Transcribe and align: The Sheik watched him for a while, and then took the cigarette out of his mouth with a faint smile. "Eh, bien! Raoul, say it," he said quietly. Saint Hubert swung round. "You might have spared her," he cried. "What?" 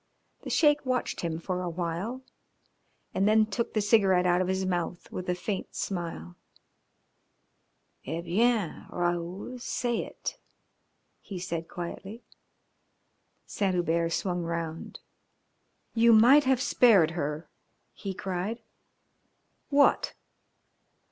The 0.41 0.49
Sheik 0.49 0.83
watched 0.83 1.21
him 1.21 1.37
for 1.37 1.61
a 1.61 1.69
while, 1.69 2.23
and 3.13 3.27
then 3.27 3.45
took 3.45 3.75
the 3.75 3.81
cigarette 3.81 4.25
out 4.25 4.41
of 4.41 4.47
his 4.47 4.65
mouth 4.65 5.11
with 5.11 5.29
a 5.29 5.35
faint 5.35 5.75
smile. 5.75 6.35
"Eh, 8.07 8.21
bien! 8.21 8.87
Raoul, 8.89 9.59
say 9.59 9.99
it," 9.99 10.39
he 11.19 11.37
said 11.37 11.67
quietly. 11.69 12.23
Saint 13.45 13.75
Hubert 13.75 14.09
swung 14.09 14.41
round. 14.41 15.01
"You 15.93 16.13
might 16.13 16.45
have 16.45 16.63
spared 16.63 17.11
her," 17.11 17.47
he 17.93 18.15
cried. 18.15 18.63
"What?" 19.69 20.15